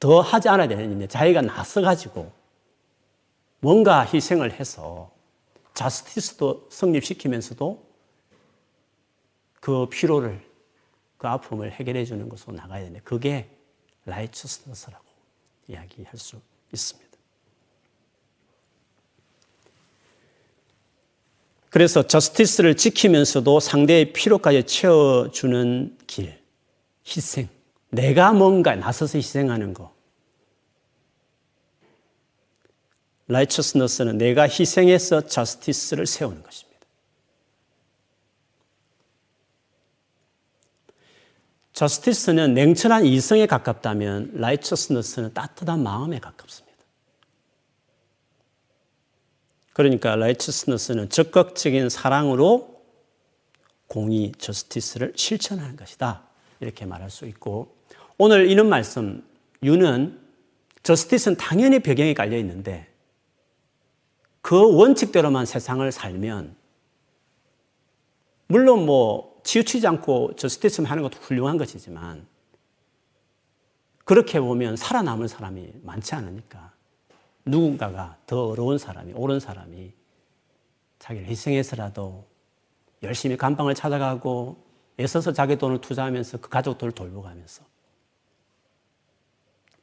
[0.00, 2.30] 더 하지 않아야 되는데 자기가 나서가지고
[3.60, 5.10] 뭔가 희생을 해서
[5.74, 7.86] 자스티스도 성립시키면서도
[9.60, 10.40] 그 피로를
[11.16, 13.48] 그 아픔을 해결해 주는 것으로 나가야 되는데 그게
[14.04, 15.04] 라이처스너스라고
[15.66, 16.40] 이야기할 수
[16.72, 17.08] 있습니다.
[21.70, 26.40] 그래서 저스티스를 지키면서도 상대의 필요까지 채워주는 길,
[27.06, 27.57] 희생.
[27.90, 29.94] 내가 뭔가 나서서 희생하는 거.
[33.28, 36.68] 라이처스너스는 내가 희생해서 저스티스를 세우는 것입니다.
[41.74, 46.68] 저스티스는 냉철한 이성에 가깝다면 라이처스너스는 따뜻한 마음에 가깝습니다.
[49.74, 52.82] 그러니까 라이처스너스는 적극적인 사랑으로
[53.86, 56.24] 공의 저스티스를 실천하는 것이다.
[56.58, 57.77] 이렇게 말할 수 있고
[58.18, 59.24] 오늘 이런 말씀
[59.62, 60.20] 유는
[60.82, 62.92] 저스티스는 당연히 배경에 깔려 있는데
[64.42, 66.56] 그 원칙대로만 세상을 살면
[68.48, 72.26] 물론 뭐 치우치지 않고 저스티스만 하는 것도 훌륭한 것이지만
[74.04, 76.72] 그렇게 보면 살아남을 사람이 많지 않으니까
[77.44, 79.92] 누군가가 더 어려운 사람이, 옳은 사람이
[80.98, 82.26] 자기를 희생해서라도
[83.02, 84.64] 열심히 감방을 찾아가고
[84.98, 87.64] 애써서 자기 돈을 투자하면서 그 가족들을 돌보가면서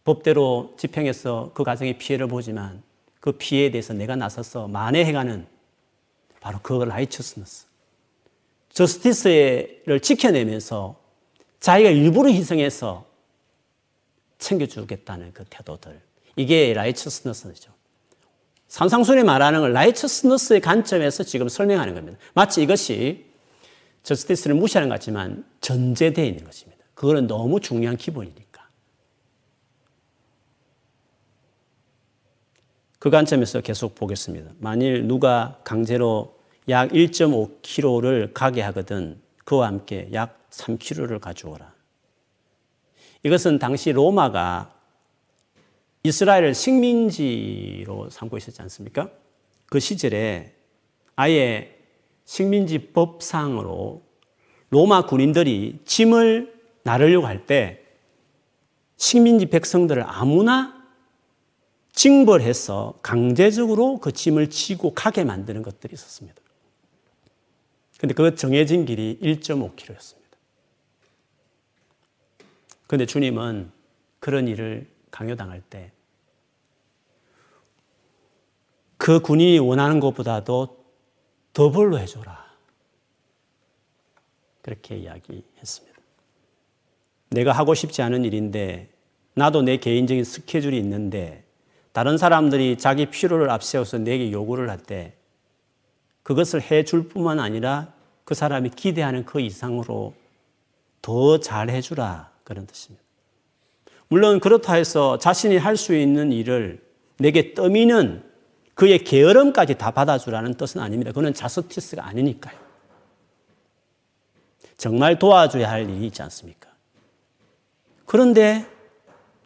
[0.05, 2.81] 법대로 집행해서 그 가정의 피해를 보지만
[3.19, 5.47] 그 피해에 대해서 내가 나서서 만회해가는
[6.39, 7.65] 바로 그 라이처스너스.
[8.69, 10.95] 저스티스를 지켜내면서
[11.59, 13.05] 자기가 일부러 희생해서
[14.37, 15.99] 챙겨주겠다는 그 태도들.
[16.35, 17.71] 이게 라이처스너스죠.
[18.67, 22.19] 산상순이 말하는 걸 라이처스너스의 관점에서 지금 설명하는 겁니다.
[22.33, 23.25] 마치 이것이
[24.03, 26.83] 저스티스를 무시하는 것 같지만 전제되어 있는 것입니다.
[26.93, 28.44] 그거는 너무 중요한 기본이니까.
[32.99, 34.51] 그 관점에서 계속 보겠습니다.
[34.59, 36.35] 만일 누가 강제로
[36.69, 41.73] 약 1.5kg를 가게 하거든 그와 함께 약 3kg를 가져오라.
[43.23, 44.73] 이것은 당시 로마가
[46.03, 49.09] 이스라엘을 식민지로 삼고 있었지 않습니까?
[49.67, 50.53] 그 시절에
[51.15, 51.75] 아예
[52.25, 54.03] 식민지 법상으로
[54.69, 56.53] 로마 군인들이 짐을
[56.83, 57.81] 나르려고 할 때
[58.97, 60.84] 식민지 백성들을 아무나
[61.95, 66.39] 징벌해서 강제적으로 그 짐을 지고 가게 만드는 것들이 있었습니다.
[67.97, 70.21] 근데 그 정해진 길이 1.5km였습니다.
[72.87, 73.71] 근데 주님은
[74.19, 75.95] 그런 일을 강요당할 때
[79.05, 80.83] 그 군인이 원하는 것보다도
[81.53, 82.43] 더블로 해줘라.
[84.63, 85.95] 그렇게 이야기했습니다.
[87.29, 88.89] 내가 하고 싶지 않은 일인데
[89.35, 91.44] 나도 내 개인적인 스케줄이 있는데
[91.95, 95.13] 다른 사람들이 자기 필요를 앞세워서 내게 요구를 할 때
[96.23, 97.93] 그것을 해줄 뿐만 아니라
[98.25, 100.13] 그 사람이 기대하는 그 이상으로
[101.01, 102.31] 더 잘 해주라.
[102.43, 103.01] 그런 뜻입니다.
[104.09, 106.83] 물론 그렇다 해서 자신이 할 수 있는 일을
[107.17, 108.29] 내게 떠미는
[108.73, 111.13] 그의 게으름까지 다 받아주라는 뜻은 아닙니다.
[111.13, 112.57] 그는 자스티스가 아니니까요.
[114.75, 116.69] 정말 도와줘야 할 일이 있지 않습니까?
[118.05, 118.67] 그런데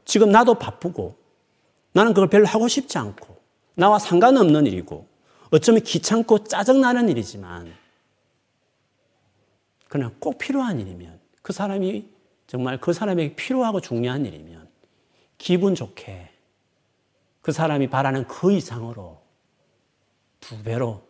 [0.04, 1.19] 지금 나도 바쁘고
[1.94, 3.40] 나는 그걸 별로 하고 싶지 않고
[3.76, 5.08] 나와 상관없는 일이고
[5.52, 7.74] 어쩌면 귀찮고 짜증나는 일이지만
[9.88, 12.08] 그냥 꼭 필요한 일이면 그 사람이
[12.46, 14.70] 정말 그 사람에게 필요하고 중요한 일이면
[15.38, 16.30] 기분 좋게
[17.42, 19.22] 그 사람이 바라는 그 이상으로
[20.40, 21.08] 두 배로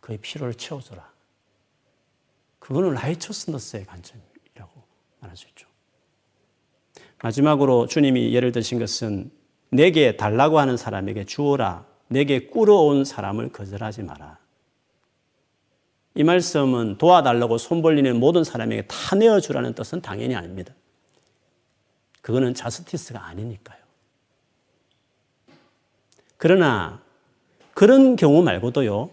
[0.00, 1.12] 그의 필요를 채워줘라.
[2.58, 4.82] 그거는 라이처스너스의 관점이라고
[5.20, 5.66] 말할 수 있죠.
[7.22, 9.30] 마지막으로 주님이 예를 드신 것은
[9.70, 11.84] 내게 달라고 하는 사람에게 주어라.
[12.08, 14.38] 내게 꾸러온 사람을 거절하지 마라.
[16.14, 20.74] 이 말씀은 도와달라고 손 벌리는 모든 사람에게 다 내어주라는 뜻은 당연히 아닙니다.
[22.22, 23.78] 그거는 자스티스가 아니니까요.
[26.36, 27.00] 그러나
[27.74, 29.10] 그런 경우 말고도요,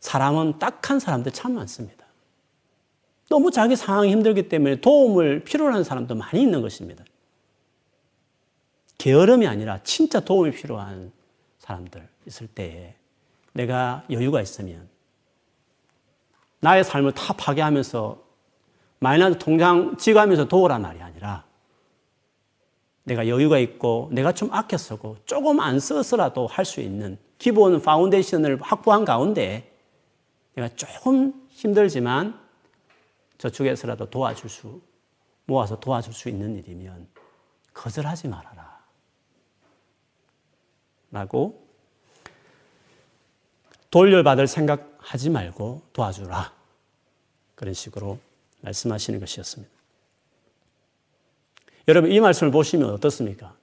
[0.00, 2.06] 사람은 딱한 사람들 참 많습니다.
[3.28, 7.04] 너무 자기 상황이 힘들기 때문에 도움을 필요로 하는 사람도 많이 있는 것입니다.
[8.98, 11.12] 게으름이 아니라 진짜 도움이 필요한
[11.58, 12.94] 사람들 있을 때에
[13.52, 14.88] 내가 여유가 있으면
[16.60, 18.22] 나의 삶을 다 파괴하면서
[18.98, 21.44] 마이너스 통장 추가하면서 도우란 말이 아니라
[23.04, 28.60] 내가 여유가 있고 내가 좀 아껴 쓰고 조금 안 써서라도 할 수 있는 기본 foundation을
[28.60, 29.72] 확보한 가운데
[30.54, 32.38] 내가 조금 힘들지만
[33.38, 34.82] 저쪽에서라도 도와줄 수,
[35.46, 37.06] 모아서 도와줄 수 있는 일이면
[37.72, 38.67] 거절하지 말아라.
[41.10, 41.66] 라고
[43.90, 46.52] 돌려받을 생각하지 말고 도와주라.
[47.54, 48.18] 그런 식으로
[48.60, 49.72] 말씀하시는 것이었습니다.
[51.88, 53.56] 여러분, 이 말씀을 보시면 어떻습니까?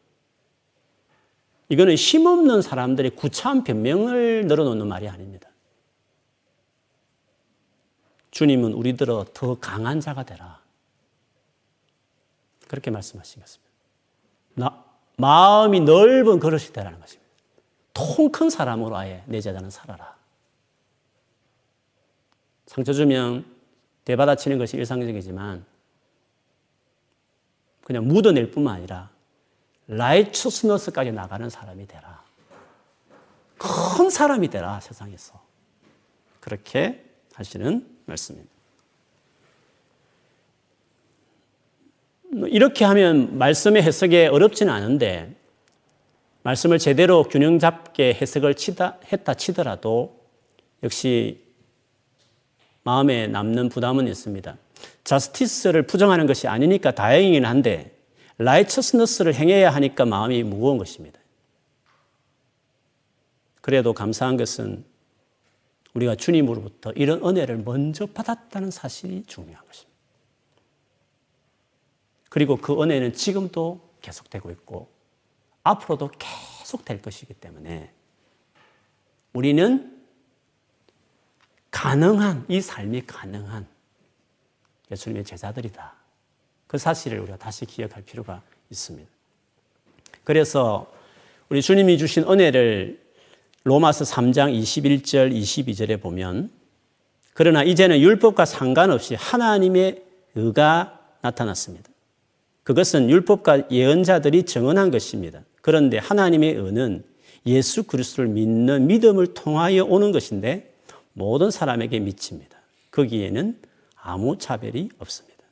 [1.70, 5.50] 이거는 힘없는 사람들의 구차한 변명을 늘어놓는 말이 아닙니다.
[8.32, 10.62] 주님은 우리들어 더 강한 자가 되라.
[12.68, 13.72] 그렇게 말씀하신 것입니다.
[14.56, 14.86] 나,
[15.18, 17.25] 마음이 넓은 그릇이 되라는 것입니다.
[17.96, 20.16] 통 큰 사람으로 아예 내 제자는 살아라.
[22.68, 23.46] 상처 주면
[24.04, 25.66] 대받아치는 것이 일상적이지만
[27.84, 29.10] 그냥 묻어낼 뿐만 아니라
[29.88, 32.24] 라이처스너스까지 나가는 사람이 되라.
[33.58, 35.42] 큰 사람이 되라, 세상에서.
[36.42, 38.54] 그렇게 하시는 말씀입니다.
[42.48, 45.36] 이렇게 하면 말씀의 해석에 어렵지는 않은데,
[46.46, 50.24] 말씀을 제대로 균형 잡게 해석을 치다, 했다 치더라도
[50.84, 51.44] 역시
[52.84, 54.56] 마음에 남는 부담은 있습니다.
[55.04, 57.98] 자스티스를 부정하는 것이 아니니까 다행이긴 한데,
[58.38, 61.20] 라이처스너스를 행해야 하니까 마음이 무거운 것입니다.
[63.62, 64.86] 그래도 감사한 것은
[65.96, 69.96] 우리가 주님으로부터 이런 은혜를 먼저 받았다는 사실이 중요한 것입니다.
[72.30, 74.95] 그리고 그 은혜는 지금도 계속되고 있고
[75.66, 77.92] 앞으로도 계속 될 것이기 때문에
[79.34, 79.92] 우리는
[81.72, 83.68] 가능한, 이 삶이 가능한
[84.92, 85.94] 예수님의 제자들이다.
[86.68, 89.10] 그 사실을 우리가 다시 기억할 필요가 있습니다.
[90.24, 90.92] 그래서
[91.50, 93.04] 우리 주님이 주신 은혜를
[93.64, 96.52] 로마서 3장 21절, 22절에 보면
[97.34, 100.04] 그러나 이제는 율법과 상관없이 하나님의
[100.36, 101.90] 의가 나타났습니다.
[102.64, 105.42] 그것은 율법과 예언자들이 정언한 것입니다.
[105.66, 107.04] 그런데 하나님의 의는
[107.48, 110.76] 예수 그리스도를 믿는 믿음을 통하여 오는 것인데
[111.14, 112.56] 모든 사람에게 미칩니다.
[112.92, 113.60] 거기에는
[113.96, 115.44] 아무 차별이 없습니다.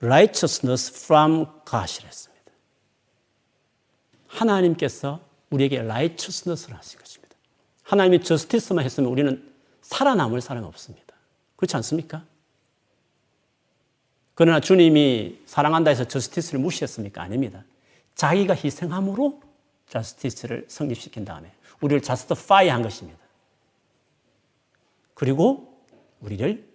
[0.00, 2.50] righteousness from God이랬습니다.
[4.26, 7.36] 하나님께서 우리에게 righteousness를 하신 것입니다.
[7.82, 11.14] 하나님이 justice만 했으면 우리는 살아남을 사람이 없습니다.
[11.56, 12.24] 그렇지 않습니까?
[14.34, 17.20] 그러나 주님이 사랑한다 해서 justice를 무시했습니까?
[17.20, 17.64] 아닙니다.
[18.18, 19.40] 자기가 희생함으로
[19.88, 23.18] justice를 성립시킨 다음에 우리를 justify 한 것입니다.
[25.14, 25.80] 그리고
[26.20, 26.68] 우리를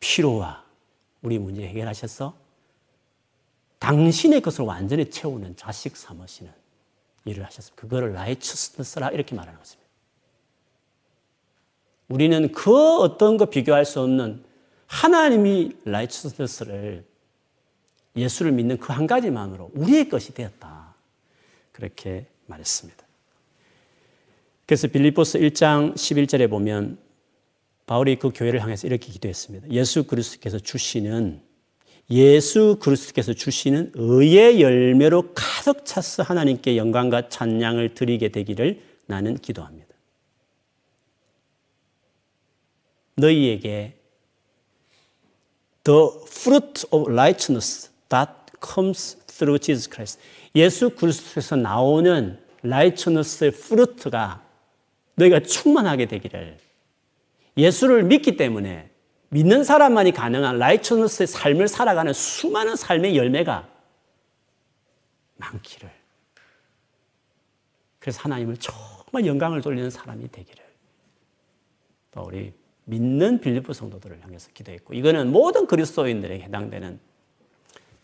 [0.00, 0.64] 피로와
[1.22, 2.36] 우리 문제 해결하셔서
[3.78, 6.52] 당신의 것을 완전히 채우는 자식 삼으시는
[7.24, 7.80] 일을 하셨습니다.
[7.80, 9.88] 그거를 라이처스너스라 이렇게 말하는 것입니다.
[12.08, 14.44] 우리는 그 어떤 것 비교할 수 없는
[14.86, 17.04] 하나님이 라이처스너스를
[18.16, 20.94] 예수를 믿는 그 한 가지만으로 우리의 것이 되었다.
[21.72, 23.04] 그렇게 말했습니다.
[24.64, 26.98] 그래서 빌리포스 1장 11절에 보면
[27.86, 29.70] 바울이 그 교회를 향해서 이렇게 기도했습니다.
[29.70, 31.40] 예수 그리스도께서 주시는
[32.10, 39.94] 예수 그리스도께서 주시는 의의 열매로 가득 차서 하나님께 영광과 찬양을 드리게 되기를 나는 기도합니다.
[43.16, 43.98] 너희에게
[45.84, 50.20] the fruit of righteousness that comes through Jesus Christ.
[50.54, 54.42] 예수 그리스도에서 나오는 righteousness의 fruit가
[55.14, 56.58] 너희가 충만하게 되기를
[57.56, 58.90] 예수를 믿기 때문에
[59.28, 63.68] 믿는 사람만이 가능한 라이처너스의 삶을 살아가는 수많은 삶의 열매가
[65.36, 65.90] 많기를.
[67.98, 70.64] 그래서 하나님을 정말 영광을 돌리는 사람이 되기를.
[72.12, 72.52] 또 우리
[72.84, 77.00] 믿는 빌리프 성도들을 향해서 기도했고, 이거는 모든 그리스도인들에게 해당되는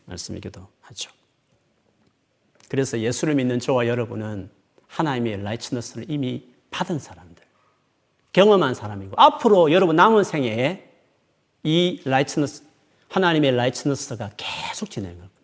[0.07, 1.11] 말씀이기도 하죠.
[2.69, 4.51] 그래서 예수를 믿는 저와 여러분은
[4.87, 7.45] 하나님의 라이처너스를 이미 받은 사람들.
[8.33, 10.91] 경험한 사람이고 앞으로 여러분 남은 생애에
[11.65, 12.65] 이 라이트너스
[13.09, 15.37] 하나님의 라이트너스가 계속 진행할 겁니다.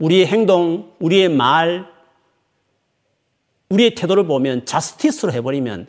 [0.00, 1.88] 우리의 행동, 우리의 말,
[3.68, 5.86] 우리의 태도를 보면 자스티스로 해버리면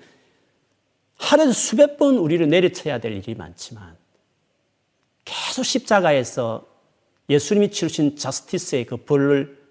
[1.18, 3.98] 하루에 수백 번 우리를 내리쳐야 될 일이 많지만
[5.24, 6.68] 계속 십자가에서
[7.30, 9.64] 예수님이 치르신 자스티스의 그 벌을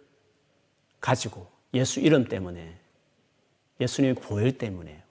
[1.00, 2.78] 가지고 예수 이름 때문에
[3.80, 5.02] 예수님의 보혈 때문에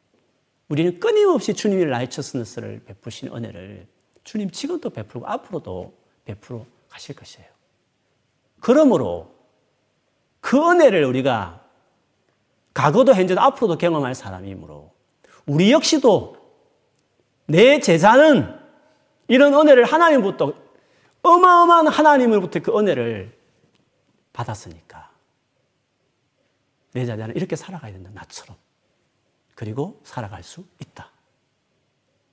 [0.70, 3.88] 우리는 끊임없이 주님이 라이처스너스를 베푸신 은혜를
[4.24, 5.94] 주님 지금도 베풀고 앞으로도
[6.26, 7.48] 베풀어 가실 것이에요.
[8.60, 9.34] 그러므로
[10.40, 11.64] 그 은혜를 우리가
[12.74, 14.92] 과거도 현재도 앞으로도 경험할 사람이므로
[15.46, 16.38] 우리 역시도
[17.46, 18.58] 내 제자는
[19.28, 20.54] 이런 은혜를 하나님부터
[21.24, 23.38] 어마어마한 하나님으로부터 그 은혜를
[24.34, 25.12] 받았으니까
[26.92, 28.12] 내 자녀는 이렇게 살아가야 된다.
[28.14, 28.56] 나처럼.
[29.56, 31.10] 그리고 살아갈 수 있다.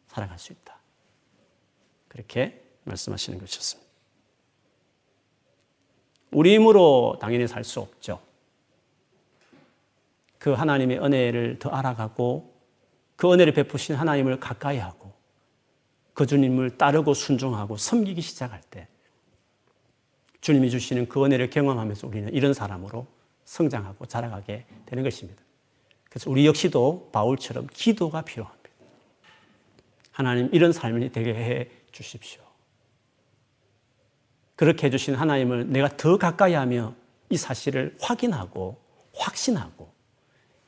[0.08, 0.76] 살아갈 수 있다.
[2.08, 3.90] 그렇게 말씀하시는 것이었습니다.
[6.32, 8.20] 우리 힘으로 당연히 살 수 없죠.
[10.38, 12.54] 그 하나님의 은혜를 더 알아가고
[13.16, 15.12] 그 은혜를 베푸신 하나님을 가까이 하고
[16.20, 18.88] 그 주님을 따르고 순종하고 섬기기 시작할 때
[20.42, 23.06] 주님이 주시는 그 은혜를 경험하면서 우리는 이런 사람으로
[23.46, 25.42] 성장하고 자라가게 되는 것입니다.
[26.10, 28.68] 그래서 우리 역시도 바울처럼 기도가 필요합니다.
[30.12, 32.42] 하나님 이런 삶이 되게 해 주십시오.
[34.56, 36.94] 그렇게 해주신 하나님을 내가 더 가까이 하며
[37.30, 38.78] 이 사실을 확인하고
[39.14, 39.90] 확신하고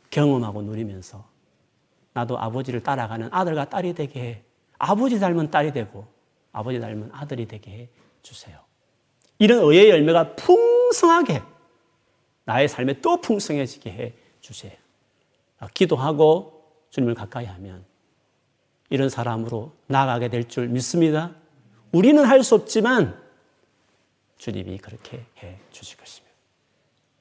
[0.09, 1.28] 경험하고 누리면서
[2.14, 4.42] 나도 아버지를 따라가는 아들과 딸이 되게 해.
[4.85, 6.09] 아버지 닮은 딸이 되고
[6.51, 7.89] 아버지 닮은 아들이 되게 해
[8.20, 8.59] 주세요.
[9.39, 11.41] 이런 의의 열매가 풍성하게
[12.45, 14.72] 나의 삶에 또 풍성해지게 해 주세요.
[15.72, 17.85] 기도하고 주님을 가까이 하면
[18.91, 21.33] 이런 사람으로 나가게 될 줄 믿습니다.
[21.93, 23.16] 우리는 할 수 없지만
[24.39, 26.35] 주님이 그렇게 해 주실 것입니다.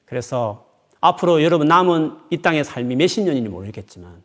[0.04, 0.66] 그래서
[1.00, 4.20] 앞으로 여러분 남은 이 땅의 삶이 몇십 년인지 모르겠지만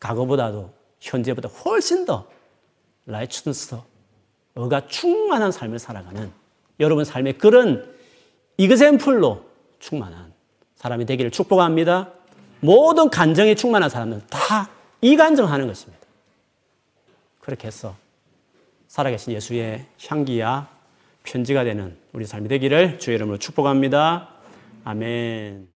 [0.00, 2.26] 과거보다도 현재보다 훨씬 더
[3.06, 3.76] 라이츠너스
[4.54, 6.30] 어가 충만한 삶을 살아가는
[6.80, 7.94] 여러분 삶의 그런
[8.56, 9.44] 이그샘플로
[9.78, 10.32] 충만한
[10.76, 12.12] 사람이 되기를 축복합니다.
[12.60, 14.70] 모든 간정이 충만한 사람은 다
[15.00, 16.04] 이간정하는 것입니다.
[17.40, 17.94] 그렇게 해서
[18.88, 20.68] 살아계신 예수의 향기야
[21.22, 24.30] 편지가 되는 우리 삶이 되기를 주의 이름으로 축복합니다.
[24.84, 25.68] 아멘.